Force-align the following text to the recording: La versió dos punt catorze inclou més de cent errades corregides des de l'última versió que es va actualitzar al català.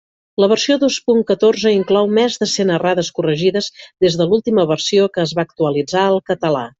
La 0.43 0.47
versió 0.51 0.77
dos 0.83 0.95
punt 1.09 1.19
catorze 1.31 1.73
inclou 1.79 2.09
més 2.19 2.39
de 2.43 2.47
cent 2.55 2.73
errades 2.79 3.13
corregides 3.19 3.69
des 4.07 4.17
de 4.23 4.27
l'última 4.33 4.65
versió 4.75 5.05
que 5.19 5.27
es 5.29 5.35
va 5.41 5.47
actualitzar 5.51 6.07
al 6.13 6.23
català. 6.33 6.69